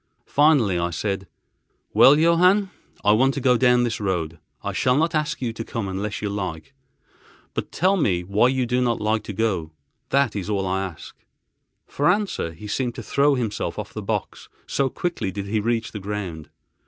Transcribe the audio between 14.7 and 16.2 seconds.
quickly did he reach the